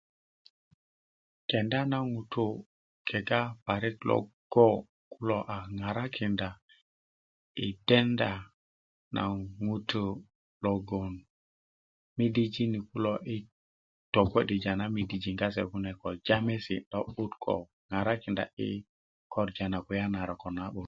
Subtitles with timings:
[1.49, 2.45] kenda na ŋutú
[3.07, 4.65] kega parik logo
[5.11, 6.49] kuló a ŋarakindá
[7.65, 8.33] i dendá
[9.15, 9.23] na
[9.65, 10.03] ŋutu
[10.65, 11.11] logoŋ
[12.17, 13.37] midijin ni kulo i
[14.13, 17.53] togbodijaja na midijin kase kune ko jamesi lo'but ko
[17.89, 18.69] ŋarakinda i
[19.33, 20.79] korja na kulya na rok kó na'but